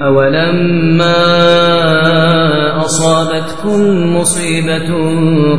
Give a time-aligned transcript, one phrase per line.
[0.00, 1.14] أولما
[2.84, 3.80] أصابتكم
[4.16, 4.88] مصيبة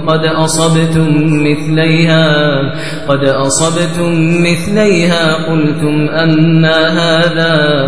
[0.08, 1.08] قد أصبتم
[1.44, 2.58] مثليها
[3.08, 4.12] قد أصبتم
[4.44, 7.88] مثليها قلتم أنا هذا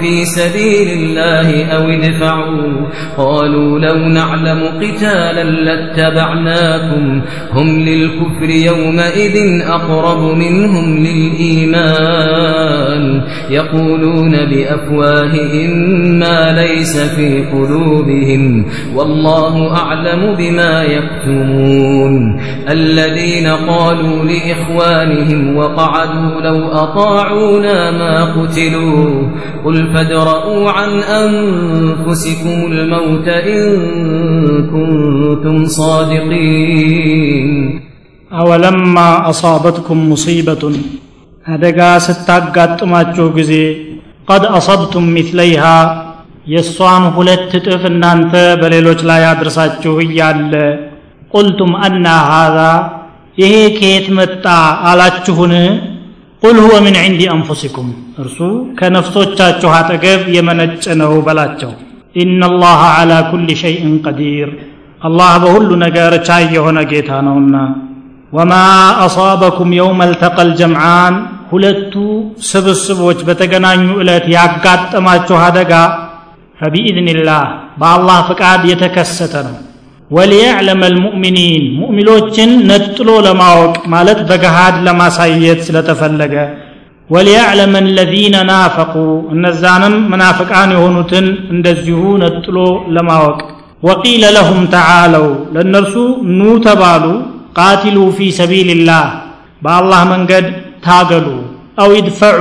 [0.00, 7.22] في سبيل الله أو ادفعوا قالوا لو نعلم قتالا لاتبعناكم
[7.52, 12.54] هم للكفر يومئذ أقرب منهم للإيمان
[13.50, 15.70] يقولون بأفواههم
[16.18, 28.24] ما ليس في قلوبهم والله أعلم بما يكتمون الذين قالوا لإخوانهم وقعدوا لو أطاعونا ما
[28.24, 29.28] قتلوا
[29.64, 30.91] قل فادرءوا عن
[31.23, 33.61] أنفسكم الموت إن
[34.73, 37.49] كنتم صادقين
[38.31, 38.95] አወለማ
[39.29, 40.75] አሳበትኩም ሙሲበቱን
[41.45, 43.53] አደጋ ስታጋጥማችሁ ጊዜ
[44.29, 45.63] ቀድ አሰብቱም ሚትለይሃ
[46.53, 50.53] የእሷን ሁለት እጥፍ እናንተ በሌሎች ላይ አድርሳችሁ እያለ
[51.33, 52.57] ቁልቱም አና ሃዛ
[53.37, 54.45] ይሄ ከየት መጣ
[54.91, 55.53] አላችሁን
[56.44, 57.88] ቁል ሁወ ምን ዕንዲ አንፉሲኩም።
[58.22, 58.38] እርሱ
[58.78, 61.70] ከነፍሶቻችሁ አጠገብ የመነጨ ነው በላቸው።
[62.16, 64.50] ኢነላሃ ዓላ ኩል ሸይእን ቀዲር።
[65.02, 67.56] አላህ በሁሉ ነገር ቻይ የሆነ ጌታ ነውና።
[68.32, 68.52] ወማ
[69.04, 71.16] አሳበኩም የውመ ልተቀ ልጀምዓን
[71.50, 71.94] ሁለቱ
[72.48, 75.72] ስብስቦች በተገናኙ ዕለት ያጋጠማችሁ አደጋ
[76.58, 77.44] ፈቢኢዝኒላህ
[77.80, 79.56] በአላህ ፍቃድ የተከሰተ ነው
[80.10, 86.34] ወሊያዕለመ ልሙእሚኒን ሙእሚኖችን ነጥሎ ለማወቅ ማለት በገሃድ ለማሳየት ስለተፈለገ።
[87.10, 88.94] ወሊያዕለመ አለዚነ ናፈቁ
[89.34, 92.56] እነዛንም መናፍቃን የሆኑትን እንደዚሁ ነጥሎ
[92.96, 93.38] ለማወቅ።
[93.82, 95.94] ወቂለ ለሁም ተዓለው ለእነርሱ
[96.36, 97.04] ኑ ተባሉ
[97.58, 99.04] ቃቲሉ ፊ ሰቢልላህ
[99.64, 100.46] በአላህ መንገድ
[100.86, 101.26] ታገሉ
[101.78, 102.40] አው ይድፈዑ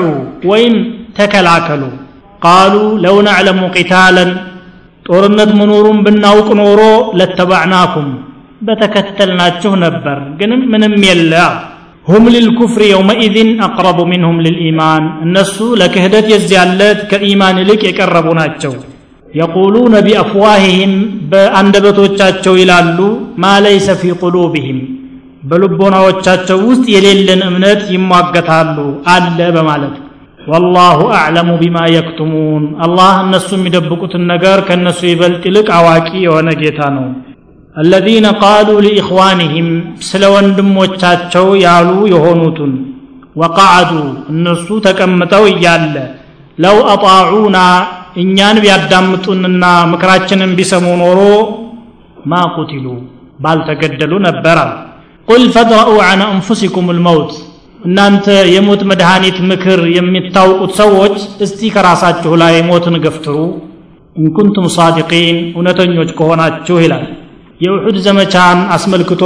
[0.50, 0.76] ወይም
[1.18, 1.84] ተከላከሉ።
[2.42, 2.74] ቃሉ
[3.04, 4.32] ለው ነዕለሙ ቂታለን
[5.06, 6.82] ጦርነት መኖሩን ብናውቅ ኖሮ
[7.20, 8.10] ለተባዕናኩም
[8.68, 11.34] በተከተልናችሁ ነበር ግንም ምንም የለ
[12.08, 18.74] ሁም ልልኩፍር የውመኢዝን አቅረቡ ሚንሁም ልልኢማን እነሱ ለክህደት የዚያለት ከኢማን ይልቅ የቀረቡ ናቸው።
[19.34, 20.94] የቁሉነ ቢአፍዋህህም
[21.32, 22.98] በአንደበቶቻቸው ይላሉ
[23.44, 24.80] ማ ለይሰ ፊ ቁሉብህም
[25.50, 28.78] በልቦናዎቻቸው ውስጥ የሌለን እምነት ይሟገታሉ
[29.14, 29.96] አለ በማለት
[30.48, 37.06] ወላሁ አዕለሙ ቢማ የክቱሙን አላህ እነሱ የሚደብቁትን ነገር ከእነሱ ይበልጥ ይልቅ አዋቂ የሆነ ጌታ ነው
[37.76, 39.70] አለዚነ ቃሉ ሊኢኽዋንህም
[40.10, 42.74] ስለ ወንድሞቻቸው ያሉ የሆኑትን
[43.42, 43.92] ወቃዓዱ
[44.34, 45.96] እነሱ ተቀምጠው እያለ
[46.58, 47.58] ለው አጣዑና
[48.24, 51.22] እኛን ቢያዳምጡንና ምክራችንን ቢሰሙ ኖሮ
[52.32, 52.86] ማ ቁቲሉ
[53.44, 54.60] ባልተገደሉ ነበራ
[55.28, 57.32] ቁል ፈድረኡ አን አንፉሲኩም ልመውት
[57.84, 63.38] እናንተ የሞት መድኃኒት ምክር የሚታውቁት ሰዎች እስቲ ከራሳችሁ ላይ ሞትን ገፍትሩ።
[64.16, 67.06] እንኩንቱም ሳዲቂን እውነተኞች ከሆናችሁ ይላል።
[67.62, 69.24] የውሑድ ዘመቻን አስመልክቶ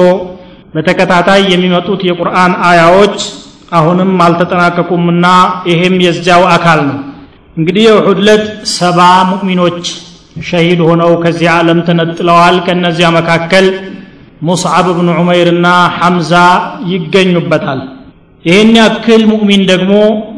[0.73, 3.18] በተከታታይ የሚመጡት የቁርአን አያዎች
[3.72, 5.25] አሁንም አልተጠናቀቁምና
[5.72, 6.97] ይሄም የዚያው አካል ነው።
[7.57, 8.45] እንግዲህ የውሑድ ዕለት
[8.75, 9.00] ሰባ
[9.31, 9.84] ሙእሚኖች
[10.50, 13.68] ሸሂድ ሆነው ከዚህ ዓለም ተነጥለዋል። ከእነዚያ መካከል
[14.41, 16.34] ሙስዓብ ብኑ ዑመይርና ሐምዛ
[16.91, 17.79] ይገኙበታል
[18.46, 19.94] ይህን ያክል ሙእሚን ደግሞ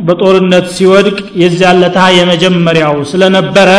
[0.08, 3.70] በጦርነት ሲወድቅ የዚያለታ የመጀመሪያው ስለነበረ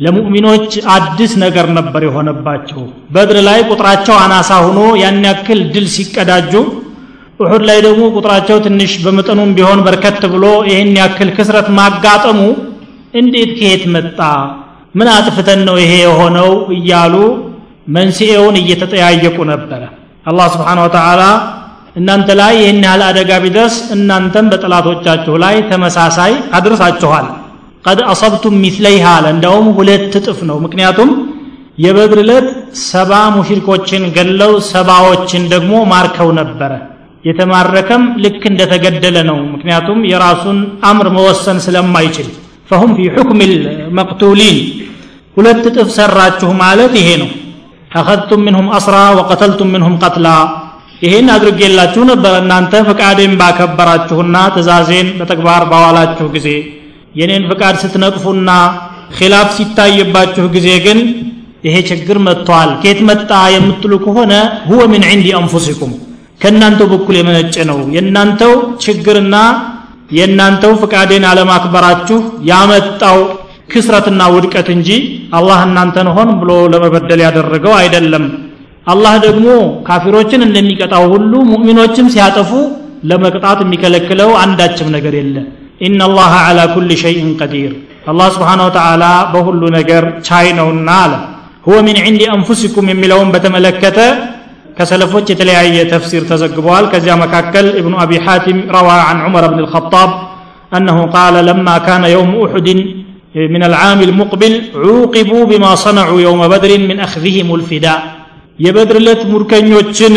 [0.00, 2.80] ለሙእሚኖች አዲስ ነገር ነበር የሆነባቸው።
[3.14, 6.52] በድር ላይ ቁጥራቸው አናሳ ሆኖ ያን ያክል ድል ሲቀዳጁ
[7.40, 12.38] ውሑድ ላይ ደግሞ ቁጥራቸው ትንሽ በመጠኑም ቢሆን በርከት ብሎ ይህን ያክል ክስረት ማጋጠሙ
[13.14, 14.20] እንዴት ከየት መጣ?
[14.94, 16.48] ምን አጥፍተን ነው ይሄ የሆነው?
[16.76, 17.14] እያሉ
[17.88, 19.82] መንስኤውን እየተጠያየቁ ነበረ።
[20.26, 21.22] አላህ ስብሓን ወተዓላ
[21.96, 27.26] እናንተ ላይ ይህን ያህል አደጋ ቢደርስ እናንተም በጠላቶቻችሁ ላይ ተመሳሳይ አድርሳችኋል።
[27.84, 31.10] ቀድ አሰብቱም ሚስለይሃ አለ። እንደውም ሁለት እጥፍ ነው። ምክንያቱም
[31.78, 32.46] የበድር ዕለት
[32.84, 36.72] ሰባ ሙሽሪኮችን ገለው ሰባዎችን ደግሞ ማርከው ነበረ።
[37.24, 40.58] የተማረከም ልክ እንደተገደለ ነው። ምክንያቱም የራሱን
[40.90, 42.28] አምር መወሰን ስለማይችል።
[42.70, 43.40] ፈሁም ፊ ሑክም
[43.98, 44.58] መቅቱሊን።
[45.36, 47.30] ሁለት እጥፍ ሰራችሁ ማለት ይሄ ነው።
[47.98, 50.28] አኸذቱም ምንሁም አስራ ወቀተልቱም ምንሁም ቀትላ
[51.02, 56.48] ይህን አድርጌላችሁ ነበር እናንተ ፍቃዴን ባከበራችሁና ትእዛዜን በተግባር ባዋላችሁ ጊዜ።
[57.14, 58.50] የኔን ፍቃድ ስትነቅፉና
[59.18, 60.98] ኺላፍ ሲታይባችሁ ጊዜ ግን
[61.66, 64.32] ይሄ ችግር መጥቷል። ከየት መጣ የምትሉ ከሆነ
[64.68, 65.92] ሁወ ምን ዕንዲ አንፉሲኩም
[66.40, 68.52] ከእናንተው በኩል የመነጨ ነው። የእናንተው
[68.84, 69.36] ችግርና
[70.16, 72.18] የእናንተው ፍቃዴን አለማክበራችሁ
[72.50, 73.18] ያመጣው
[73.72, 74.88] ክስረትና ውድቀት እንጂ
[75.38, 78.24] አላህ እናንተን ሆን ብሎ ለመበደል ያደረገው አይደለም
[78.91, 79.47] አላህ ደግሞ
[79.87, 82.51] ካፊሮችን እንደሚቀጣው ሁሉ ሙእሚኖችም ሲያጠፉ
[83.09, 85.37] ለመቅጣት የሚከለክለው አንዳችም ነገር የለ
[85.87, 87.71] ኢነላሃ አላ ኩል ሸይእን ቀዲር
[88.11, 91.13] አላህ ስብሓን ወተዓላ በሁሉ ነገር ቻይ ነውና አለ
[91.67, 93.99] ሁወ ሚን ዕንዲ አንፉሲኩም የሚለውን በተመለከተ
[94.77, 100.11] ከሰለፎች የተለያየ ተፍሲር ተዘግበዋል ከዚያ መካከል እብኑ አቢ ሓቲም ረዋ عن عمر بن الخطاب
[100.77, 102.67] أنه قال لما كان يوم أحد
[103.53, 104.53] من العام المقبل
[104.83, 107.99] عوقبوا بما صنعوا يوم بدر من أخذهم الفداء
[108.58, 110.14] የበድር ዕለት ሙርከኞችን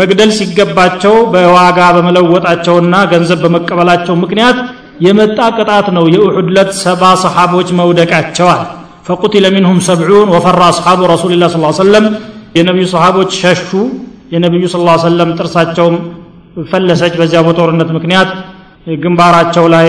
[0.00, 4.58] መግደል ሲገባቸው በዋጋ በመለወጣቸውና ገንዘብ በመቀበላቸው ምክንያት
[5.06, 8.62] የመጣ ቅጣት ነው። የኡሑድ ዕለት ሰባ ሰሓቦች መውደቃቸዋል።
[9.06, 12.04] ፈቁትለ ሚንሁም ሰብዑን ወፈራ አስሓቡ ረሱልላ ስ ሰለም
[12.58, 13.70] የነቢዩ ሰሓቦች ሸሹ።
[14.34, 15.96] የነቢዩ ስ ሰለም ጥርሳቸውም
[16.70, 18.30] ፈለሰች። በዚያ በጦርነት ምክንያት
[19.02, 19.88] ግንባራቸው ላይ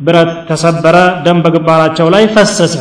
[0.00, 2.74] ብረት ተሰበረ ደም በግንባራቸው ላይ ፈሰሰ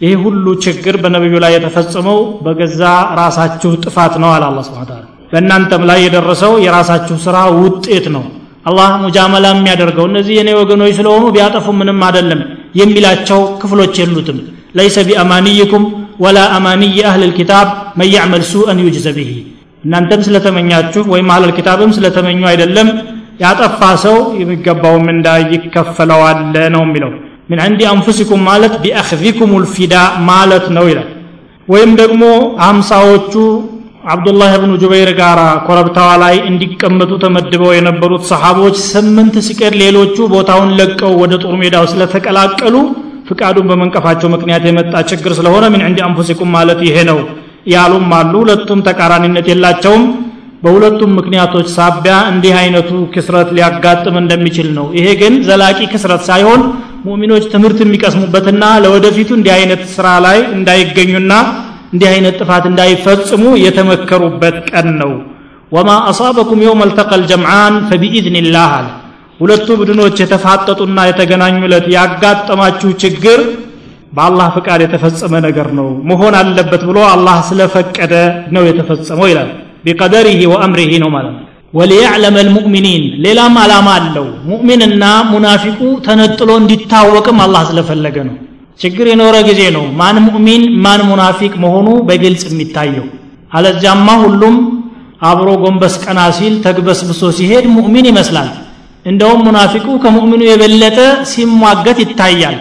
[0.00, 2.82] ይህ ሁሉ ችግር በነቢዩ ላይ የተፈጸመው በገዛ
[3.20, 4.90] ራሳችሁ ጥፋት ነው አለ አላ ስብን
[5.32, 8.24] በእናንተም ላይ የደረሰው የራሳችሁ ስራ ውጤት ነው።
[8.68, 12.40] አላህ ሙጃመላ የሚያደርገው እነዚህ የኔ ወገኖች ስለሆኑ ቢያጠፉ ምንም አይደለም
[12.80, 14.38] የሚላቸው ክፍሎች የሉትም።
[14.78, 15.84] ለይሰ ቢአማንይኩም
[16.24, 19.30] ወላ አማንይ አህል ልኪታብ መን ያዕመል ሱአን ዩጅዘ ብሂ
[19.84, 22.88] እናንተም ስለተመኛችሁ ወይም አህል ኪታብም ስለተመኙ አይደለም
[23.42, 26.38] ያጠፋ ሰው የሚገባው ምንዳ ይከፈለዋል
[26.74, 27.10] ነው የሚለው
[27.48, 29.94] ምን ዕንዲ አንፉሲኩም ማለት ቢአኽዚኩም ልፊዳ
[30.30, 31.08] ማለት ነው ይላል።
[31.68, 32.22] ወይም ደግሞ
[32.62, 33.32] ሀምሳዎቹ
[34.12, 41.14] አብዱላህ ብኑ ጁበይር ጋር ኮረብታዋ ላይ እንዲቀመጡ ተመድበው የነበሩት ሰሓቦች ስምንት ሲቀር ሌሎቹ ቦታውን ለቀው
[41.22, 42.74] ወደ ጦር ሜዳው ስለተቀላቀሉ
[43.28, 47.18] ፍቃዱን በመንቀፋቸው ምክንያት የመጣ ችግር ስለሆነ ምን ዕንዲ አንፉሲኩም ማለት ይሄ ነው
[47.72, 50.04] ያሉም አሉ። ሁለቱም ተቃራኒነት የላቸውም።
[50.62, 56.62] በሁለቱም ምክንያቶች ሳቢያ እንዲህ አይነቱ ክስረት ሊያጋጥም እንደሚችል ነው። ይሄ ግን ዘላቂ ክስረት ሳይሆን
[57.06, 61.32] ሙእሚኖች ትምህርት የሚቀስሙበትና ለወደፊቱ እንዲህ አይነት ስራ ላይ እንዳይገኙና
[61.92, 65.12] እንዲህ አይነት ጥፋት እንዳይፈጽሙ የተመከሩበት ቀን ነው።
[65.72, 68.88] ወማ አሳበኩም የውም አልተቀ ልጀምዓን ፈቢኢዝኒላህ አለ።
[69.40, 73.40] ሁለቱ ቡድኖች የተፋጠጡና የተገናኙለት ያጋጠማችሁ ችግር
[74.12, 78.14] በአላህ ፍቃድ የተፈጸመ ነገር ነው። መሆን አለበት ብሎ አላህ ስለፈቀደ
[78.54, 79.50] ነው የተፈጸመው ይላል።
[79.86, 81.45] ቢቀደሪህ ወአምሪህ ነው ማለት ነው
[81.76, 85.02] ወሊያዕለመ ልሙእሚኒን። ሌላም ዓላማ አለው። ሙእሚንና
[85.32, 88.36] ሙናፊቁ ተነጥሎ እንዲታወቅም አላህ ስለፈለገ ነው።
[88.80, 93.06] ችግር የኖረ ጊዜ ነው ማን ሙእሚን ማን ሙናፊቅ መሆኑ በግልጽ የሚታየው።
[93.52, 94.56] አለዚያማ ሁሉም
[95.22, 98.50] አብሮ ጎንበስ ቀና ሲል ተግበስብሶ ሲሄድ ሙእሚን ይመስላል።
[99.06, 100.98] እንደውም ሙናፊቁ ከሙእሚኑ የበለጠ
[101.30, 102.56] ሲሟገት ይታያል።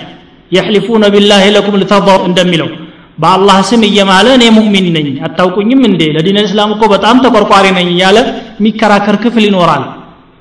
[0.51, 2.69] የሕሊፉነ ቢላህ ለኩም ልተضሩ እንደሚለው
[3.17, 6.01] በአላህ ስም እየማለ እኔ ሙእሚን ነኝ። አታውቁኝም እንዴ?
[6.15, 8.17] ለዲን እስላም እኮ በጣም ተቆርቋሪ ነኝ እያለ
[8.59, 9.83] የሚከራከር ክፍል ይኖራል።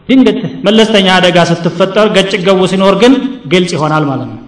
[0.08, 3.12] ድንገት መለስተኛ አደጋ ስትፈጠር ገጭ ገቡ ሲኖር ግን
[3.52, 4.40] ግልጽ ይሆናል ማለት ነው።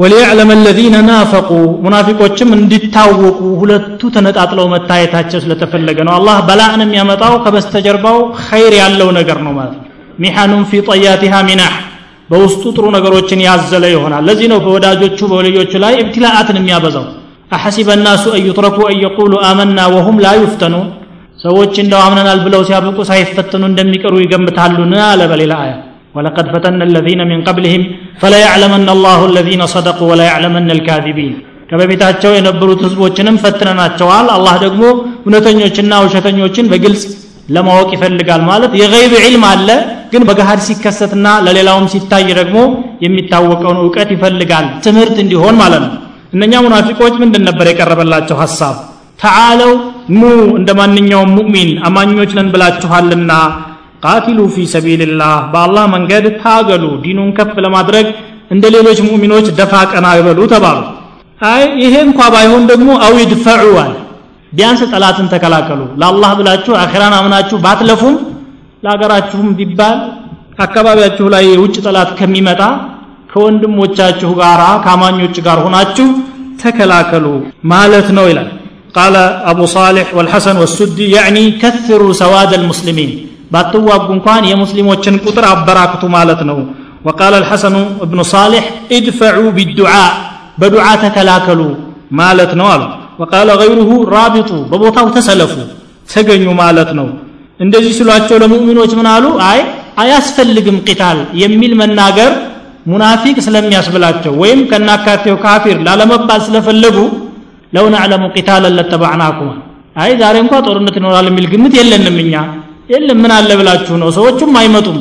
[0.00, 1.50] وليعلم الذين نافقوا
[1.84, 3.22] ሙናፊቆችም እንዲታወቁ
[3.60, 9.86] ሁለቱ ተነጣጥለው መታየታቸው ስለተፈለገ ነው። አላህ በላእን የሚያመጣው ከበስተጀርባው ኸይር ያለው ነገር ነው ማለት ነው።
[10.18, 11.74] محن في طياتها منح
[12.30, 17.06] በውስጡ ጥሩ ነገሮችን ያዘለ ይሆናል። ለዚህ ነው በወዳጆቹ በወልዮቹ ላይ እብትላአትን የሚያበዛው
[17.55, 20.87] አሐሲበ ናሱ አን ዩትረኩ አን የቁሉ አመና ወሁም ላ ዩፍተኑን
[21.45, 25.73] ሰዎች እንደው አምነናል ብለው ሲያበቁ ሳይፈተኑ እንደሚቀሩ ይገምታሉን አለ በሌላ አያ
[26.17, 27.81] ولقد فتنا الذين من قبلهم
[28.21, 31.33] فليعلمن الله الذين صدقوا وليعلمن الكاذبين
[31.69, 34.83] ከበፊታቸው የነበሩት ህዝቦችንም ፈትነናቸዋል አላህ ደግሞ
[35.25, 37.03] እውነተኞችና ውሸተኞችን በግልጽ
[37.55, 39.69] ለማወቅ ይፈልጋል ማለት የገይብ ዒልም አለ
[40.13, 42.57] ግን በገሃድ ሲከሰትና ለሌላውም ሲታይ ደግሞ
[43.05, 45.93] የሚታወቀውን እውቀት ይፈልጋል ትምህርት እንዲሆን ማለት ነው
[46.32, 48.76] እነኛ ሙናፊቆች ምንድን ነበር የቀረበላቸው ሀሳብ
[49.22, 49.72] ተዓለው
[50.12, 50.22] ኑ
[50.58, 53.32] እንደ ማንኛውም ሙእሚን አማኞች ነን ብላችኋልና
[54.04, 58.06] ቃቲሉ ፊ ሰቢልላህ በአላህ መንገድ ታገሉ ዲኑን ከፍ ለማድረግ
[58.50, 60.78] እንደ ሌሎች ሙእሚኖች ደፋ ቀና ይበሉ ተባሉ።
[61.46, 63.92] አይ ይሄ እንኳ ባይሆን ደግሞ አው ይድፈዑ አለ።
[64.52, 68.16] ቢያንስ ጠላትን ተከላከሉ። ለአላህ ብላችሁ አኺራን አምናችሁ ባትለፉም
[68.82, 69.98] ለሀገራችሁም ቢባል
[70.64, 72.62] አካባቢያችሁ ላይ የውጭ ጠላት ከሚመጣ
[73.32, 76.08] ከወንድሞቻችሁ ጋር ከአማኞች ጋር ሆናችሁ
[76.62, 77.26] ተከላከሉ
[77.72, 78.50] ማለት ነው ይላል።
[78.98, 79.16] قال
[79.52, 83.10] أبو صالح والحسن والسدي يعني كثروا سواد المسلمين
[83.52, 86.58] ባትዋጉ እንኳን የሙስሊሞችን ቁጥር አበራክቱ ማለት ነው።
[87.06, 87.74] وقال الحسن
[88.10, 88.64] بن صالح
[88.96, 90.12] ادفعوا بالدعاء
[90.60, 91.72] بدعاء تكلاكلوا
[92.20, 92.82] ማለት ነው አሉ።
[93.20, 95.54] وقال غيره رابطوا በቦታው ተሰለፉ
[96.12, 97.06] ተገኙ ማለት ነው።
[97.60, 99.24] እንደዚህ ሲሏቸው ለሙእሚኖች ምን አሉ?
[99.50, 99.58] አይ
[100.02, 102.30] አያስፈልግም ቂታል የሚል መናገር
[102.86, 106.96] ሙናፊቅ ስለሚያስብላቸው ወይም ከናካቴው ካፊር ላለመባል ስለፈለጉ
[107.72, 109.50] ለው ነዕለሙ ቂታለን ለተባዕናኩም።
[110.02, 112.34] አይ ዛሬ እንኳ ጦርነት ይኖራል የሚል ግምት የለንም እኛ።
[112.92, 114.08] የለም ምን አለ ብላችሁ ነው?
[114.16, 114.98] ሰዎቹም አይመጡም።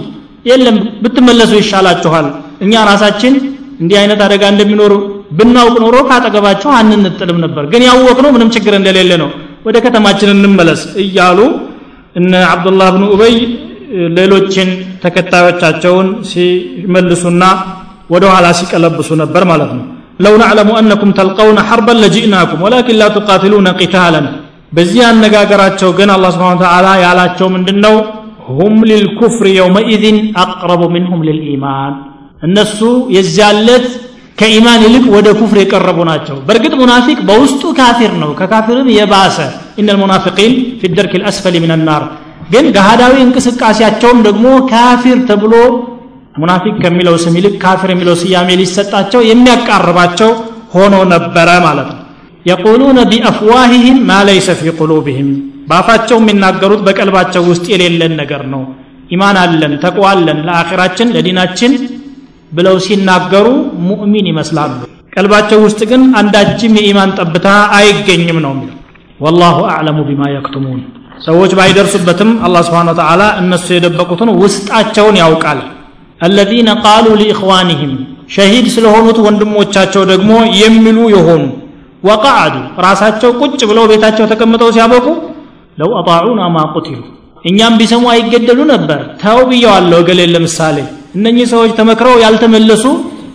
[0.49, 2.27] የለም ብትመለሱ ይሻላችኋል።
[2.61, 3.33] እኛ ራሳችን
[3.81, 4.93] እንዲህ አይነት አደጋ እንደሚኖሩ
[5.37, 9.29] ብናውቅ ኖሮ ካጠገባቸው አንንጥልም ነበር። ግን ያወቅነው ምንም ችግር እንደሌለ ነው።
[9.65, 11.39] ወደ ከተማችን እንመለስ እያሉ
[12.15, 13.35] እነ አብዱላህ ብኑ ኡበይ
[14.17, 14.69] ሌሎችን
[15.03, 17.43] ተከታዮቻቸውን ሲመልሱና
[18.09, 19.85] ወደ ኋላ ሲቀለብሱ ነበር ማለት ነው።
[20.19, 24.25] ለው ነዕለሙ አነኩም ተልቀውነ ሐርበን ለጂእናኩም ወላኪን ላ ቱቃትሉነ ቂታለን።
[24.73, 27.95] በዚህ አነጋገራቸው ግን አላህ ስብሓን ተዓላ ያላቸው ምንድን ነው
[28.49, 31.93] ሁም ሊልኩፍር የውመኢዝን አቅረቡ ምንሁም ልልኢማን
[32.41, 32.79] እነሱ
[33.15, 33.87] የዚያለት
[34.37, 39.37] ከኢማን ይልቅ ወደ ኩፍር የቀረቡ ናቸው። በእርግጥ ሙናፊቅ በውስጡ ካፊር ነው ከካፊርም የባሰ።
[39.79, 42.03] ኢነ ልሙናፊቂን ፊ ደርክ ልአስፈሊ ምን ናር
[42.49, 45.53] ግን ገሃዳዊ እንቅስቃሴያቸውም ደግሞ ካፊር ተብሎ
[46.39, 50.31] ሙናፊቅ ከሚለው ስም ይልቅ ካፊር የሚለው ስያሜ ሊሰጣቸው የሚያቃርባቸው
[50.75, 51.97] ሆኖ ነበረ ማለት ነው።
[52.49, 55.29] የቁሉነ ቢአፍዋሂህም ማ ለይሰ ፊ ቁሉብህም።
[55.69, 58.61] በአፋቸው የሚናገሩት በቀልባቸው ውስጥ የሌለን ነገር ነው።
[59.11, 61.73] ኢማን አለን ተቅዋ አለን ለአኺራችን ለዲናችን
[62.51, 63.47] ብለው ሲናገሩ
[63.87, 64.71] ሙእሚን ይመስላሉ።
[65.15, 68.75] ቀልባቸው ውስጥ ግን አንዳችም የኢማን ጠብታ አይገኝም ነው የሚለው።
[69.19, 70.79] ወላሁ አዕለሙ ቢማ የክቱሙን
[71.19, 75.59] ሰዎች ባይደርሱበትም አላህ ስብሓን ወተዓላ እነሱ የደበቁትን ውስጣቸውን ያውቃል።
[76.19, 77.91] አለዚነ ቃሉ ሊኢኽዋኒህም
[78.35, 81.43] ሸሂድ ስለሆኑት ወንድሞቻቸው ደግሞ የሚሉ የሆኑ
[82.03, 85.05] ወቃዓዱ ራሳቸው ቁጭ ብለው ቤታቸው ተቀምጠው ሲያበቁ
[85.77, 86.99] ለው አጣዑና ማ ቁቲሉ
[87.45, 90.77] እኛም ቢሰሙ አይገደሉ ነበር። ተው ብየዋለሁ ገሌን ለምሳሌ
[91.15, 92.85] እነኚህ ሰዎች ተመክረው ያልተመለሱ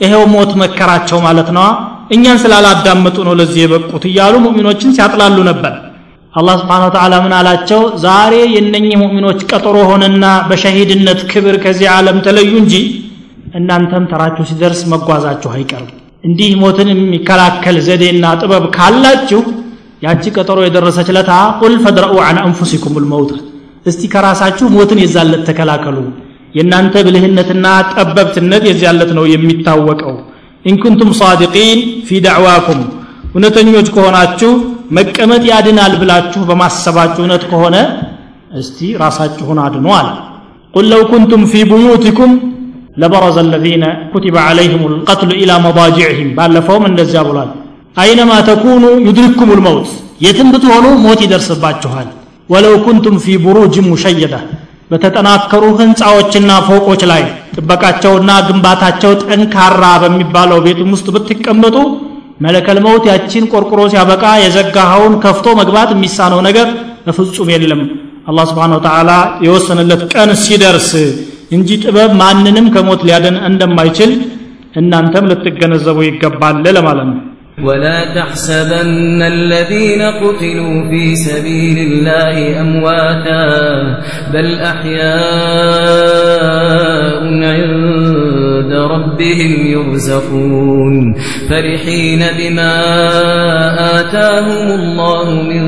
[0.02, 1.66] ይሄው ሞት መከራቸው ማለት ነዋ።
[2.14, 5.74] እኛን ስላላዳመጡ ነው ለዚህ የበቁት እያሉ ሙእሚኖችን ሲያጥላሉ ነበር
[6.34, 7.80] አላህ ስብሓን ወተዓላ ምን አላቸው?
[8.04, 12.74] ዛሬ የነኚህ ሙእሚኖች ቀጠሮ ሆነና በሸሂድነት ክብር ከዚህ ዓለም ተለዩ እንጂ
[13.58, 15.90] እናንተም ተራችሁ ሲደርስ መጓዛችሁ አይቀርም።
[16.24, 19.40] እንዲህ ሞትን የሚከላከል ዘዴና ጥበብ ካላችሁ
[20.04, 23.30] ያቺ ቀጠሮ የደረሰች ለታ ቁል ፈድረኡ አን አንፉሲኩም ልመውት
[23.86, 25.96] እስቲ ከራሳችሁ ሞትን የዛለት ተከላከሉ።
[26.54, 30.14] የእናንተ ብልህነትና ጠበብትነት የዚያለት ነው የሚታወቀው።
[30.64, 32.80] ኢንኩንቱም ሳዲቂን في دعواكم
[33.30, 34.52] እውነተኞች ከሆናችሁ
[34.90, 37.76] መቀመጥ ያድናል ብላችሁ በማሰባችሁ እውነት ከሆነ
[38.60, 40.08] እስቲ ራሳችሁን አድኑ አለ።
[40.74, 42.32] قل لو كنتم في بيوتكم
[43.02, 47.50] لبرز الذين كتب عليهم القتل إلى مضاجعهم ባለፈውም እንደዚያ ብሏል።
[47.96, 49.88] أينما تكونوا يدرككم الموت
[50.24, 52.08] የትም ብትሆኑ ሞት ይደርስባችኋል።
[52.50, 54.34] ولو كنتم في بروج مشيدة
[54.90, 57.22] በተጠናከሩ ህንፃዎችና ፎቆች ላይ
[57.54, 61.76] ጥበቃቸውና ግንባታቸው ጠንካራ በሚባለው ቤቱም ውስጥ ብትቀመጡ
[62.45, 66.67] መለከል መውት ያችን ቆርቁሮ ሲያበቃ የዘጋኸውን ከፍቶ መግባት የሚሳነው ነገር
[67.07, 67.81] በፍጹም የለም
[68.31, 69.11] አላህ ስብሓን ወተዓላ
[69.45, 70.89] የወሰነለት ቀን ሲደርስ
[71.57, 74.11] እንጂ ጥበብ ማንንም ከሞት ሊያደን እንደማይችል
[74.81, 77.17] እናንተም ልትገነዘቡ ይገባል ለማለት ነው
[77.67, 83.45] ولا تحسبن الذين قتلوا في سبيل الله أمواتا
[84.33, 86.19] بل أحياء
[88.54, 91.14] عند ربهم يرزقون
[91.50, 92.74] فرحين بما
[94.00, 95.64] آتاهم الله من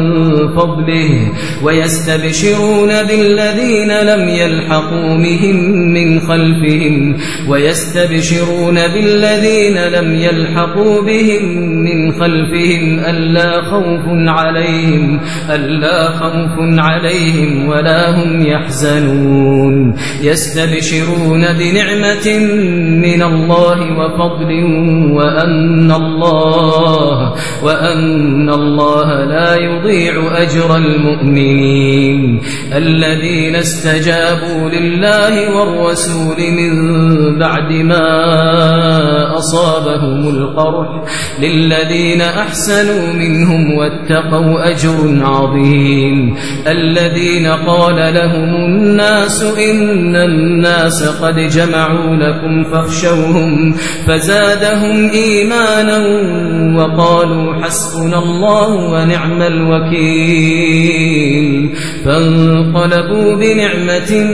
[0.56, 5.56] فضله ويستبشرون بالذين لم يلحقوا بهم
[5.94, 7.16] من خلفهم
[7.48, 11.44] ويستبشرون بالذين لم يلحقوا بهم
[11.84, 22.26] من خلفهم ألا خوف عليهم ألا خوف عليهم ولا هم يحزنون يستبشرون بنعمة
[22.76, 24.50] من الله وفضل
[25.12, 32.40] وأن الله وأن الله لا يضيع أجر المؤمنين
[32.72, 36.74] الذين استجابوا لله والرسول من
[37.38, 38.06] بعد ما
[39.38, 40.88] أصابهم القرح
[41.40, 52.64] للذين أحسنوا منهم واتقوا أجر عظيم الذين قال لهم الناس إن الناس قد جمعوا لكم
[52.72, 53.74] فاخشوهم
[54.06, 55.98] فزادهم إيمانا
[56.76, 60.96] وقالوا حسبنا الله ونعم الوكيل
[62.04, 64.24] فانقلبوا بنعمة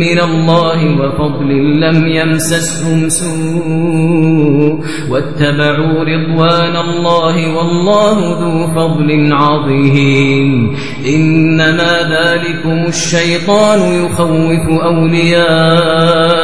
[0.00, 1.48] من الله وفضل
[1.80, 10.76] لم يمسسهم سوء واتبعوا رضوان الله والله ذو فضل عظيم
[11.06, 16.34] إنما ذلكم الشيطان يخوف أولياءه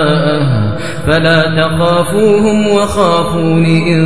[1.07, 4.03] فلا تخافوهم وخافون إن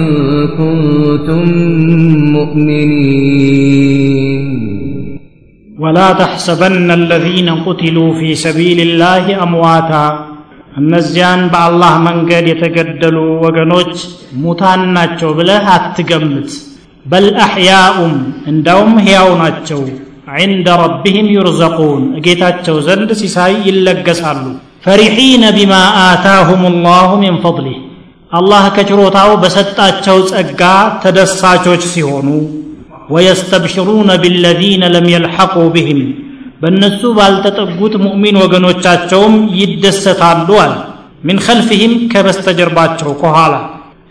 [0.60, 1.44] كنتم
[2.36, 4.44] مؤمنين
[5.78, 10.06] ولا تحسبن الذين قتلوا في سبيل الله أمواتا
[10.78, 13.94] እነዚያን በአላህ መንገድ የተገደሉ ወገኖች
[14.44, 16.52] ሙታን ናቸው ብለህ አትገምት
[17.06, 18.14] በል አሕያኡም
[18.52, 19.82] እንዳውም ሕያው ናቸው
[20.38, 24.44] عند ربهم يرزقون ጌታቸው ዘንድ ሲሳይ ይለገሳሉ
[24.85, 27.77] ፈሪሒነ ቢማ አታሁም ላሁ ሚን ፈضሊህ
[28.33, 30.63] አላህ ከችሮታው በሰጣቸው ጸጋ
[31.03, 32.29] ተደሳቾች ሲሆኑ
[33.15, 36.01] ወየስተብሽሩነ ቢለዚነ ለም የልሐቁ ብህም
[36.63, 40.75] በእነሱ ባልተጠጉት ሙእሚን ወገኖቻቸውም ይደሰታሉ አለ።
[41.27, 43.55] ሚን ኸልፍህም ከበስተጀርባቸው ከኋላ።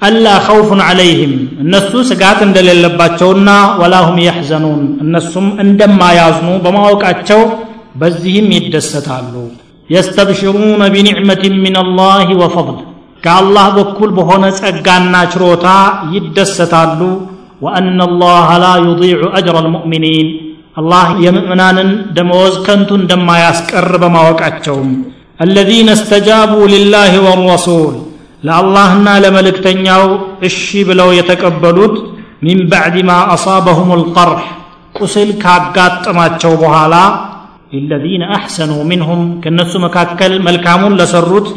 [0.01, 3.49] አላ ኸውፉን ዐለይህም እነሱ ስጋት እንደሌለባቸውና
[3.81, 7.41] ወላሁም ያሕዘኑን እነሱም እንደማያዝኑ በማወቃቸው
[8.01, 9.33] በዚህም ይደሰታሉ
[9.89, 12.77] يستبشرون بنعمة من الله وفضل.
[13.23, 15.77] كالله بكل بهنا أجانا شروطا
[16.13, 17.11] يدستالو
[17.61, 20.27] وأن الله لا يضيع أجر المؤمنين.
[20.79, 21.77] الله يمؤمنان
[22.17, 25.03] دموز كنتن دم يسكر ما وقعتهم
[25.41, 27.93] الذين استجابوا لله والرسول.
[28.43, 31.95] لاللهنا لملك تنياو الشيب بلو يتكبلوت
[32.47, 34.43] من بعد ما أصابهم القرح.
[34.99, 35.29] ቁስል
[36.17, 36.27] ما
[36.61, 36.93] በኋላ
[37.73, 39.19] للذين أحسنوا منهم.
[39.43, 41.47] كنسو مكاكل ملكامون لسروت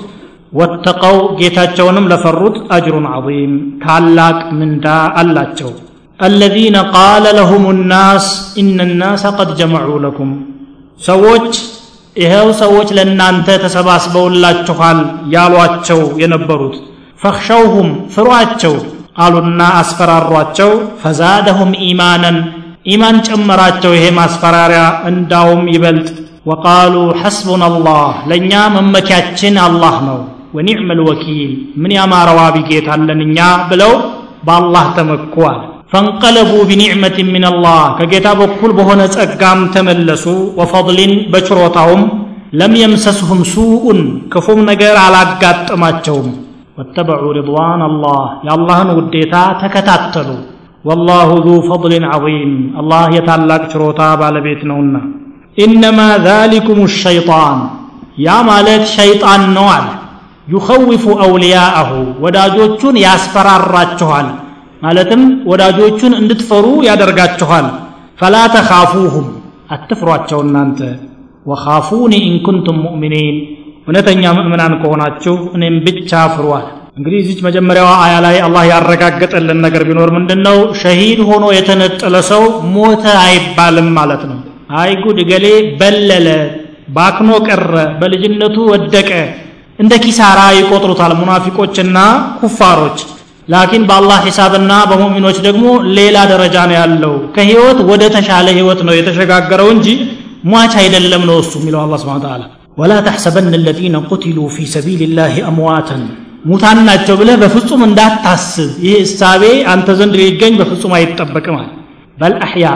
[0.59, 3.53] واتقوا جيتاتشونم لفروت أجر عظيم.
[3.85, 5.73] كالاك من دا اللاتشو
[6.29, 8.27] الذين قال لهم الناس
[8.61, 10.29] إن الناس قد جمعوا لكم.
[11.07, 11.57] سووش
[12.25, 13.49] يالو أتشو ለእናንተ
[17.23, 18.75] فخشوهم ያሏቸው أتشو
[19.19, 20.71] قالوا الناس فرار أتشو
[21.03, 22.33] فزادهم إيمانا.
[22.87, 26.09] ኢማን ጨመራቸው ይሄ ማስፈራሪያ እንዳውም ይበልጥ።
[26.47, 28.01] ወቃሉ ሐስቡና አላህ
[28.31, 30.19] ለእኛ መመኪያችን አላህ ነው።
[30.57, 31.51] ወኒዕመ ልወኪል
[31.83, 33.39] ምን ያማረ ዋቢ ጌታ አለን እኛ
[33.71, 33.93] ብለው
[34.47, 35.59] በአላህ ተመኩዋል
[35.93, 40.25] ፈንቀለቡ ቢኒዕመት ምን አላህ ከጌታ በኩል በሆነ ጸጋም ተመለሱ።
[40.59, 42.03] ወፈضልን በችሮታውም
[42.53, 44.01] ለም የምሰስሁም ሱኡን
[44.33, 46.29] ክፉም ነገር አላጋጠማቸውም።
[46.79, 50.29] ወተበዑ ሪድዋን አላህ የአላህን ውዴታ ተከታተሉ
[50.87, 52.51] ወላሁ ዙ ፈضልን ዐዚም።
[52.81, 54.97] አላህ የታላቅ ችሮታ ባለቤት ነውና።
[55.59, 57.59] ኢነማ ዛሊኩም ሸይጣን።
[58.27, 59.87] ያ ማለት ሸይጣን ነው አለ።
[60.49, 61.91] ዩኸዊፉ አውልያአሁ።
[62.25, 64.29] ወዳጆቹን ያስፈራራችኋል።
[64.83, 67.67] ማለትም ወዳጆቹን እንድትፈሩ ያደርጋችኋል።
[68.21, 69.27] ፈላ ተኻፉሁም።
[69.71, 70.81] አትፍሯቸው እናንተ።
[71.47, 73.37] ወኻፉኒ ኢንኩንቱም ሙእሚኒን።
[73.87, 76.65] እውነተኛ ምእምናን ከሆናችሁ እኔም ብቻ ፍሯል
[76.97, 82.43] እንግዲህ እዚች መጀመሪያዋ አያ ላይ አላህ ያረጋገጠልን ነገር ቢኖር ምንድን ነው ሸሂድ ሆኖ የተነጠለ ሰው
[82.75, 84.39] ሞተ አይባልም ማለት ነው።
[84.81, 85.47] አይ ጉድ እገሌ
[85.81, 86.29] በለለ
[86.97, 89.11] ባክኖ ቀረ በልጅነቱ ወደቀ
[89.79, 91.99] እንደ ኪሳራ ይቆጥሩታል ሙናፊቆችና
[92.41, 92.99] ኩፋሮች።
[93.49, 95.65] ላኪን በአላህ ሒሳብና በሙእሚኖች ደግሞ
[95.99, 99.89] ሌላ ደረጃ ነው ያለው። ከህይወት ወደ ተሻለ ህይወት ነው የተሸጋገረው እንጂ
[100.51, 102.45] ሟች አይደለም ነው እሱ የሚለው አላ ስብን
[102.81, 106.03] ወላ ተሕሰበን አለዚነ ቁትሉ ፊ ሰቢል ላህ አምዋተን
[106.50, 111.70] ሙታን ናቸው ብለህ በፍጹም እንዳታስብ ይህ እሳቤ አንተ ዘንድ ሊገኝ በፍጹም አይጠበቅም አለ
[112.22, 112.68] በል አሕያ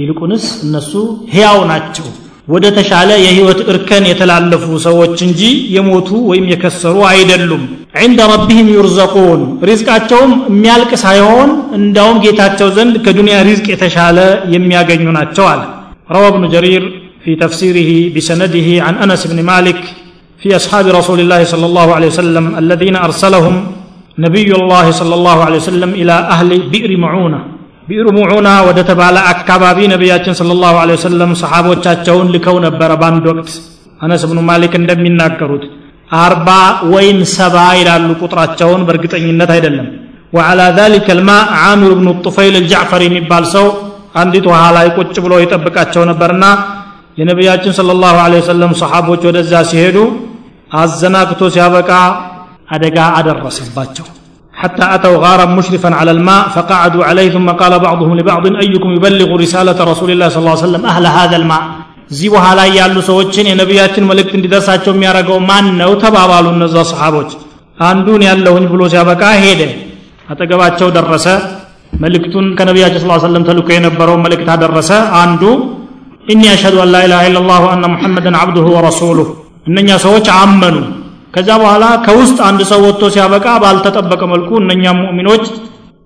[0.00, 0.92] ይልቁንስ እነሱ
[1.34, 2.08] ሕያው ናቸው
[2.54, 5.42] ወደ ተሻለ የህይወት እርከን የተላለፉ ሰዎች እንጂ
[5.76, 7.62] የሞቱ ወይም የከሰሩ አይደሉም
[8.04, 14.18] ዕንደ ረቢህም ዩርዘቁን ሪዝቃቸውም የሚያልቅ ሳይሆን እንዳውም ጌታቸው ዘንድ ከዱንያ ሪዝቅ የተሻለ
[14.56, 15.62] የሚያገኙ ናቸው አለ
[16.10, 16.82] روى ابن جرير
[17.24, 19.80] في تفسيره بسنده عن أنس بن مالك
[20.42, 23.54] في أصحاب رسول الله صلى الله عليه وسلم الذين أرسلهم
[24.18, 27.40] نبي الله صلى الله عليه وسلم إلى أهل بئر معونة
[27.88, 33.50] بئر معونة ودتبال أكبابي نبياتنا صلى الله عليه وسلم صحابة تشاون لكون بربان وقت
[34.04, 35.64] أنس بن مالك عندما يناكروت
[36.26, 39.88] أربع ويم سبع إلى قطراتشون برقطعينة አይደለም
[40.36, 43.66] وعلى ذلك الماء عامر بن الطفيل الجعفري የሚባል ሰው
[44.20, 46.44] አንዲት ውሃ ላይ ቁጭ ብሎ ይጠብቃቸው ነበርና
[47.20, 49.98] የነቢያችን ስለ ላሁ ወሰለም ሰሓቦች ወደዛ ሲሄዱ
[50.80, 51.90] አዘናግቶ ሲያበቃ
[52.74, 54.06] አደጋ አደረሰባቸው
[54.54, 59.78] حتى أتوا غارا مشرفا على الماء فقعدوا عليه ثم قال بعضهم لبعض أيكم يبلغ رسالة
[59.92, 61.62] رسول الله صلى الله عليه وسلم أهل هذا الماء
[62.12, 67.30] እዚህ ውሃ ላይ ያሉ ሰዎችን የነቢያችን መልእክት እንዲደርሳቸው የሚያደርገው ማን ነው ተባባሉ እነዛ ሰሓቦች
[67.78, 69.60] አንዱን ያለሁኝ ብሎ ሲያበቃ ሄደ
[70.32, 71.26] አጠገባቸው ደረሰ
[72.04, 74.90] መልእክቱን ከነቢያችን ስ ሰለም ተልኮ የነበረውን መልእክት አደረሰ
[75.22, 75.42] አንዱ
[76.34, 79.28] ኢኒ አሽሀዱ አን ላኢላሃ ኢላላህ ወአነ ሙሐመድን አብዱሁ ወረሱሉህ
[79.65, 80.77] እነኛ ሰዎች አመኑ።
[81.35, 85.43] ከዛ በኋላ ከውስጥ አንድ ሰው ወጥቶ ሲያበቃ ባልተጠበቀ መልኩ እነኛም ሙእሚኖች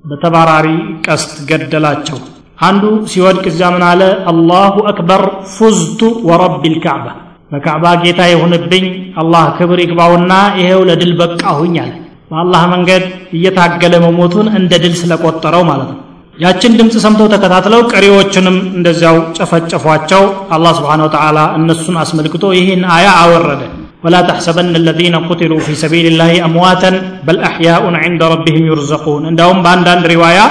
[0.06, 0.68] በተባራሪ
[1.06, 2.18] ቀስት ገደላቸው።
[2.62, 4.02] አንዱ ሲወድቅ እዚያ ምን አለ?
[4.32, 5.24] አላሁ አክበር
[5.56, 7.08] ፉዝቱ ወረቢ ልካዕባ
[7.52, 8.86] በካዕባ ጌታ የሆንብኝ
[9.22, 11.92] አላህ ክብር ይግባውና ይሄው ለድል በቃሁኝ አለ።
[12.30, 13.04] በአላህ መንገድ
[13.38, 16.00] እየታገለ መሞቱን እንደ ድል ስለቆጠረው ማለት ነው
[16.44, 20.24] ያችን ድምፅ ሰምተው ተከታትለው ቀሪዎቹንም እንደዚያው ጨፈጨፏቸው
[20.56, 23.64] አላህ ስብሓን ወተዓላ እነሱን አስመልክቶ ይህን አያ አወረደ
[24.06, 26.92] ولا تحسبن الذين قتلوا في سبيل الله أمواتا
[27.28, 30.46] بل أحياء عند ربهم يرزقون عندهم باندان رواية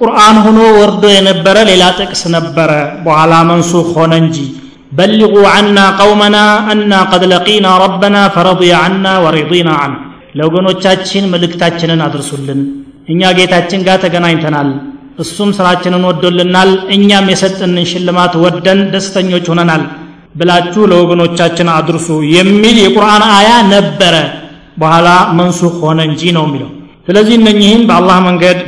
[0.00, 2.70] قرآن هنا ورد ينبر للا تكس نبر
[3.06, 4.46] وعلى منسوخ هننجي
[4.98, 9.98] بلغوا عنا قومنا أنا قد لقينا ربنا فرضي عنا ورضينا عنه
[10.38, 12.60] لو قنوتشاتشين ملكتاتشين أدرسلن
[13.10, 14.68] إن يا جيتاتشين قاتا قناين تنال
[15.18, 19.82] እሱም ስራችንን ወዶልናል እኛም የሰጠንን ሽልማት ወደን ደስተኞች ሆነናል
[20.34, 24.14] ብላችሁ ለወገኖቻችን አድርሱ የሚል የቁርአን አያ ነበረ።
[24.80, 26.70] በኋላ መንሱኽ ሆነ እንጂ ነው የሚለው።
[27.06, 28.58] ስለዚህ እነኚህን በአላህ መንገድ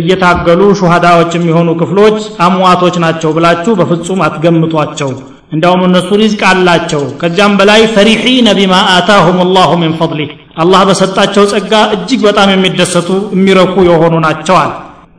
[0.00, 2.16] እየታገሉ ሹሃዳዎች የሚሆኑ ክፍሎች
[2.46, 5.10] አሟቶች ናቸው ብላችሁ በፍጹም አትገምቷቸው
[5.52, 10.30] እንዳውም እነሱ ሪዝቅ አላቸው። ከዚያም በላይ ፈሪሒነ ቢማ አታሁም ላሁ ምን ፈضሊህ
[10.62, 14.70] አላህ በሰጣቸው ጸጋ እጅግ በጣም የሚደሰቱ የሚረኩ የሆኑ ናቸዋል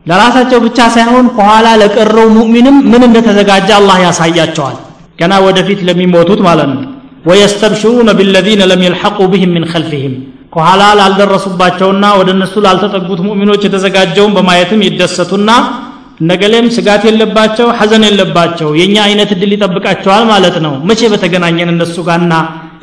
[0.08, 4.76] ለራሳቸው ብቻ ሳይሆን ከኋላ ለቀረው ሙእሚንም ምን እንደተዘጋጀ አላህ ያሳያቸዋል።
[5.18, 6.84] ገና ወደፊት ለሚሞቱት ማለት ነው።
[7.28, 10.14] ወየስተብሽሩነ ቢለዚነ ለም የልሐቁ ብህም ምን ከልፊህም
[10.54, 15.50] ከኋላ ላልደረሱባቸውና ወደ እነሱ ላልተጠጉት ሙእሚኖች የተዘጋጀውን በማየትም ይደሰቱና
[16.28, 22.34] ነገሌም ስጋት የለባቸው ሐዘን የለባቸው የእኛ አይነት እድል ይጠብቃቸዋል ማለት ነው። መቼ በተገናኘን እነሱ ጋርና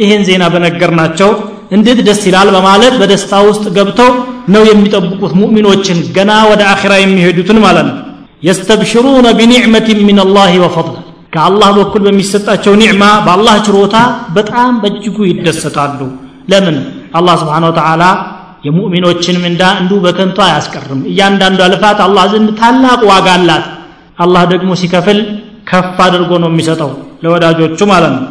[0.04, 1.32] ይሄን ዜና በነገርናቸው
[1.71, 4.12] እንዴት ደስ ይላል በማለት በደስታ ውስጥ ገብተው
[4.54, 7.97] ነው የሚጠብቁት ሙእሚኖችን ገና ወደ አኺራ የሚሄዱትን ማለት ነው።
[8.47, 10.97] የስተብሽሩነ ቢኒዕመትን ምን አላህ ወፈضል
[11.34, 13.95] ከአላህ በኩል በሚሰጣቸው ኒዕማ በአላህ ችሮታ
[14.36, 15.99] በጣም በእጅጉ ይደሰታሉ።
[16.51, 16.78] ለምን?
[17.17, 18.04] አላህ ስብሓን ወተዓላ
[18.65, 23.65] የሙእሚኖችን ምንዳ እንዲሁ በከንቱ አያስቀርም። እያንዳንዷ ልፋት አላህ ዘንድ ታላቅ ዋጋ አላት።
[24.19, 25.19] አላህ ደግሞ ሲከፍል
[25.69, 26.91] ከፍ አድርጎ ነው የሚሰጠው
[27.23, 28.23] ለወዳጆቹ ማለት ነው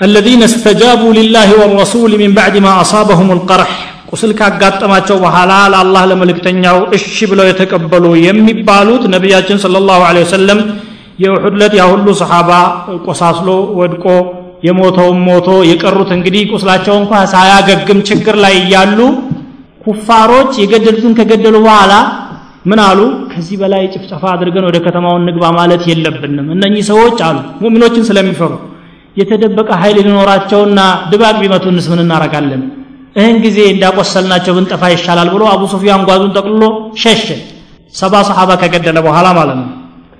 [0.00, 3.70] الذين استجابوا لله والرسول من بعد ما أصابهم القرح
[4.10, 10.60] ቁስል ካጋጠማቸው በኋላ ለአላህ ለመልእክተኛው እሺ ብለው የተቀበሉ የሚባሉት ነቢያችን ስለ ላሁ ወሰለም
[11.24, 12.50] የውሑድ ለት ያ ሁሉ ሰሓባ
[13.06, 13.48] ቆሳስሎ
[13.80, 14.06] ወድቆ
[14.66, 18.98] የሞተውም ሞቶ የቀሩት እንግዲህ ቁስላቸው እንኳ ሳያገግም ችግር ላይ እያሉ
[19.84, 21.92] ኩፋሮች የገደሉትን ከገደሉ በኋላ
[22.70, 23.00] ምን አሉ
[23.32, 28.52] ከዚህ በላይ ጭፍጨፋ አድርገን ወደ ከተማውን ንግባ ማለት የለብንም እነኚህ ሰዎች አሉ ሙእሚኖችን ስለሚፈሩ
[29.17, 30.79] የተደበቀ ኃይል ሊኖራቸውና
[31.11, 32.61] ድባቅ ቢመቱንስ ምን እናረጋለን
[33.17, 36.63] ይህን ጊዜ እንዳቆሰልናቸው ብንጠፋ ይሻላል ብሎ አቡ ሱፊያን ጓዙን ጠቅልሎ
[37.01, 37.27] ሸሸ።
[37.93, 39.67] ሰባ ሰሓባ ከገደለ በኋላ ማለት ነው።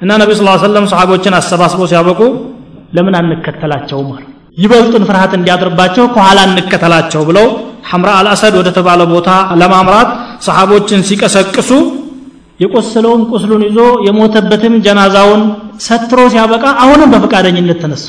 [0.01, 2.19] እና ነቢ ስ ሰለም ሰሓቦችን አሰባስበው ሲያበቁ
[2.97, 4.23] ለምን አንከተላቸውም አሉ።
[4.57, 7.47] ይበልጡን ፍርሃት እንዲያድርባቸው ከኋላ እንከተላቸው ብለው
[7.89, 9.29] ሐምራ አልአሰድ ወደ ተባለ ቦታ
[9.61, 10.09] ለማምራት
[10.47, 11.69] ሰሓቦችን ሲቀሰቅሱ
[12.59, 15.41] የቆሰለውን ቁስሉን ይዞ የሞተበትም ጀናዛውን
[15.87, 18.05] ሰትሮ ሲያበቃ አሁንም በፈቃደኝነት ተነሱ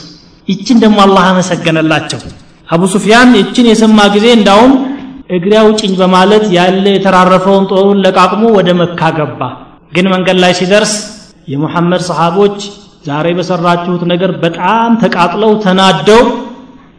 [0.49, 2.21] ይችን ደግሞ አላህ አመሰገነላቸው።
[2.69, 4.73] አቡ ሱፊያን ይችን የሰማ ጊዜ እንዳውም
[5.37, 9.41] እግሬ አውጭኝ በማለት ያለ የተራረፈውን ጦሩን ለቃቅሞ ወደ መካ ገባ።
[9.93, 10.93] ግን መንገድ ላይ ሲደርስ
[11.49, 12.59] የሙሐመድ ሰሓቦች
[13.07, 16.23] ዛሬ በሰራችሁት ነገር በጣም ተቃጥለው ተናደው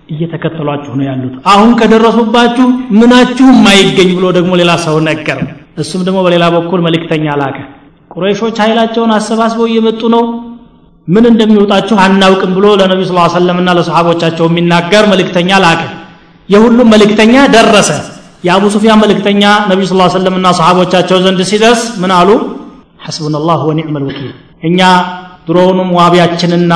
[0.10, 2.66] እየተከተሏችሁ ነው ያሉት። አሁን ከደረሱባችሁ
[3.00, 5.40] ምናችሁም አይገኝ ብሎ ደግሞ ሌላ ሰው ነገር
[5.84, 7.58] እሱም ደግሞ በሌላ በኩል መልእክተኛ ላከ።
[8.12, 10.24] ቁረይሾች ኃይላቸውን አሰባስበው እየመጡ ነው
[11.08, 15.82] ምን እንደሚወጣችሁ አናውቅም ብሎ ለነቢ ስ ሰለምና ለሰሓቦቻቸው የሚናገር መልእክተኛ ላከ።
[16.50, 17.90] የሁሉም መልእክተኛ ደረሰ።
[18.44, 22.30] የአቡ ሱፊያን መልእክተኛ ነቢ ስ ሰለምና ሰሓቦቻቸው ዘንድ ሲደርስ ምን አሉ?
[23.06, 23.62] ሐስቡና ላህ
[23.98, 24.30] ልወኪል
[24.68, 24.80] እኛ
[25.48, 26.74] ድሮውንም ዋቢያችንና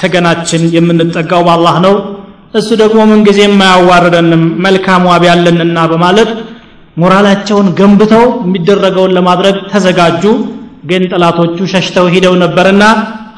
[0.00, 1.94] ተገናችን የምንጠጋው በአላህ ነው።
[2.54, 6.30] እሱ ደግሞ ምንጊዜ የማያዋርደንም መልካም ዋቢ ያለንና በማለት
[6.96, 10.24] ሞራላቸውን ገንብተው የሚደረገውን ለማድረግ ተዘጋጁ።
[10.90, 12.82] ግን ጠላቶቹ ሸሽተው ሂደው ነበርና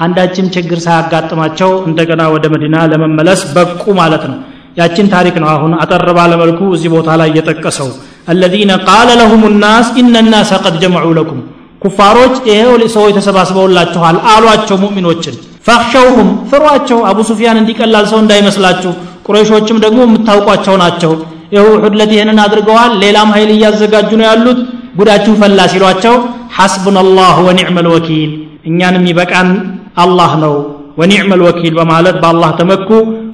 [0.04, 4.36] አንዳችም ችግር ሳያጋጥማቸው እንደገና ወደ መዲና ለመመለስ በቁ ማለት ነው።
[4.76, 7.88] ያችን ታሪክ ነው አሁን አጠር ባለመልኩ እዚህ ቦታ ላይ የጠቀሰው።
[8.28, 11.38] አለዚነ ቃለ ለሁም ናስ ኢነ ናሰ ቀድ ጀመዑ ለኩም
[11.82, 15.34] ኩፋሮች ይሄው ሰዎች ተሰባስበውላችኋል አሏቸው ሙእሚኖችን።
[15.66, 18.92] ፈክሸውሁም ፍሯቸው አቡ ሱፊያን እንዲቀላል ሰው እንዳይመስላችሁ።
[19.26, 21.12] ቁረይሾችም ደግሞ የምታውቋቸው ናቸው።
[21.52, 24.60] ይኸው ሁድለት ይህንን አድርገዋል ሌላም ኃይል እያዘጋጁ ነው ያሉት።
[24.98, 26.14] ጉዳችሁ ፈላ ሲሏቸው
[26.56, 28.30] ሐስቡን አላህ ወኒዕመል ወኪል
[28.66, 29.48] እኛንም ይበቃን።
[29.96, 30.54] አላህ ነው።
[30.98, 32.88] ወኒዕመ ልወኪል በማለት በአላህ ተመኩ።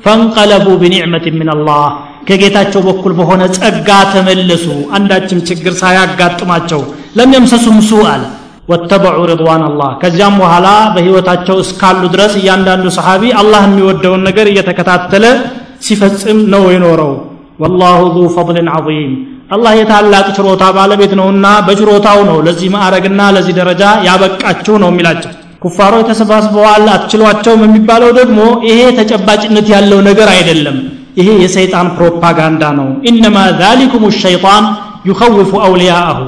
[0.04, 1.82] ፈንቀለቡ ብኒዕመት ምን አላህ
[2.28, 6.80] ከጌታቸው በኩል በሆነ ጸጋ ተመለሱ። አንዳችም ችግር ሳያጋጥማቸው
[7.18, 8.22] ለም የምሰሱም ሱእ አለ።
[8.70, 15.24] ወተበዑ ሪድዋን አላህ ከዚያም በኋላ በህይወታቸው እስካሉ ድረስ እያንዳንዱ ሰሓቢ አላህ የሚወደውን ነገር እየተከታተለ
[15.86, 17.12] ሲፈጽም ነው የኖረው።
[17.62, 19.12] ወላሁ ዙ ፈضልን ዐظም
[19.54, 26.06] አላህ የታላቅ ችሮታ ባለቤት ነውና በችሮታው ነው ለዚህ ማዕረግና ለዚህ ደረጃ ያበቃችሁ ነው የሚላቸው ኩፋሮች
[26.10, 30.78] ተሰባስበዋል አትችሏቸውም የሚባለው ደግሞ ይሄ ተጨባጭነት ያለው ነገር አይደለም።
[31.18, 34.64] ይሄ የሰይጣን ፕሮፓጋንዳ ነው። ኢነማ ዛሊኩም ሸይጣን
[35.10, 36.18] ዩኸውፉ አውልያአሁ።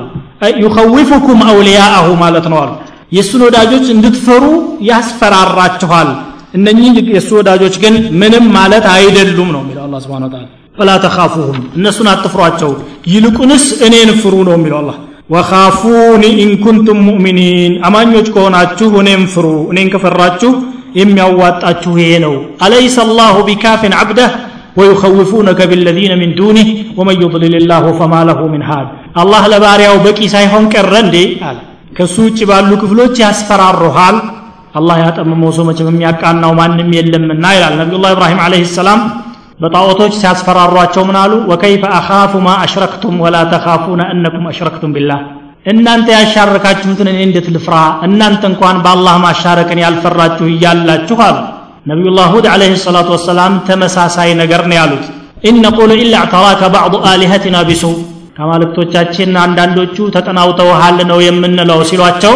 [0.64, 2.72] ዩኸውፉኩም አውልያአሁ ማለት ነው አሉ።
[3.12, 4.44] የእሱን ወዳጆች እንድትፈሩ
[4.90, 6.08] ያስፈራራችኋል።
[6.54, 10.44] እነኚህ የእሱ ወዳጆች ግን ምንም ማለት አይደሉም ነው የሚለው አላ ስብን ታላ
[10.78, 12.70] ፈላ ተኻፉሁም እነሱን አትፍሯቸው።
[13.12, 14.96] ይልቁንስ እኔን ፍሩ ነው የሚለው አላህ
[15.33, 20.51] ወኻፉኒ ኢንኩንቱም ሙእሚኒን አማኞች ከሆናችሁ እኔም ፍሩ እኔን ከፈራችሁ
[20.99, 24.31] የሚያዋጣችሁ ይሄ ነው አለይሰ አላሁ ቢካፊን ዓብደህ
[24.79, 28.87] ويخوفونك بالذين من دونه ومن يضلل الله فما له من هاد
[29.21, 31.15] الله ለባሪያው በቂ ሳይሆን ቀረ እንዴ
[31.47, 31.57] አለ
[31.97, 34.17] ከሱ ውጭ ባሉ ክፍሎች ያስፈራሩሃል
[34.79, 39.01] አላህ ያጠመመው ሰው መቼም የሚያቃናው ማንም የለምና ይላል ነቢዩላህ ኢብራሂም አለይሂ ሰላም
[39.63, 45.21] በጣዖቶች ሲያስፈራሯቸው ምን አሉ ወከይፈ አኻፉ ማ አሽረክቱም ወላ ተኻፉነ እነኩም አሽረክቱም ቢላህ
[45.71, 47.75] እናንተ ያሻረካችሁትን እኔ እንዴት ልፍራ
[48.07, 51.37] እናንተ እንኳን በአላህ ማሻረቅን ያልፈራችሁ እያላችሁ አሉ
[51.91, 55.05] ነቢዩላህ ሁድ አለህ ሰላቱ ወሰላም ተመሳሳይ ነገር ነው ያሉት
[55.51, 57.83] ኢነቁሉ ኢላ እዕተራከ ባዕዱ አሊሀትና ቢሱ
[58.37, 62.35] ከማልክቶቻችን አንዳንዶቹ ተጠናውተውሃል ነው የምንለው ሲሏቸው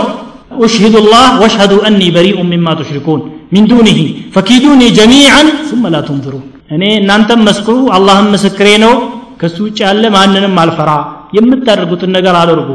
[0.61, 3.19] أشهد الله واشهد أني بريء مما تشركون
[3.51, 3.99] من دونه
[4.33, 6.43] فكيدوني جميعا ثم لا تنظرون
[6.75, 8.93] እኔ እናንተም መስክሩ አላህም ምስክሬ ነው
[9.41, 10.91] ከሱ ውጭ ያለ ማንንም አልፈራ
[11.37, 12.69] የምታደርጉትን ነገር አድርጉ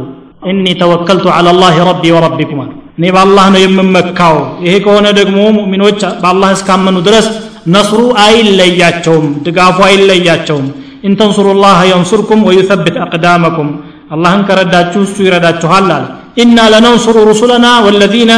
[0.51, 6.01] እኒ ተወከልቱ አላ ላህ ረቢ ወረቢኩም አሉ እኔ በአላህ ነው የምመካው ይሄ ከሆነ ደግሞ ሙእሚኖች
[6.23, 7.27] በአላህ እስካመኑ ድረስ
[7.75, 10.67] ነስሩ አይለያቸውም ድጋፉ አይለያቸውም
[11.09, 13.69] ኢንተንሱሩ ላህ የንሱርኩም ወዩሰብት አቅዳመኩም
[14.15, 16.05] አላህን ከረዳችሁ እሱ ይረዳችኋል አለ
[16.43, 18.33] ኢና ለነንሱሩ ሩሱለና ወለዚነ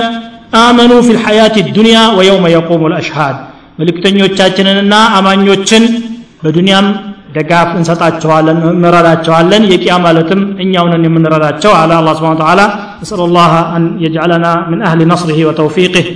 [0.60, 3.36] አመኑ ፊ ልሐያት ዱንያ ወየውመ የቁሙ ልአሽሃድ
[3.79, 5.83] መልእክተኞቻችንንና አማኞችን
[6.43, 6.87] በዱንያም
[7.35, 12.61] ደጋፍ እንሰጣቸዋለን እንረዳቸዋለን። የቂያ ማለትም እኛውንን የምንረዳቸው። አለ አላ ስብን ተላ
[13.01, 16.07] ነስአል ላህ አን የጅዓለና ምን አህሊ ነስሪህ ወተውፊቅህ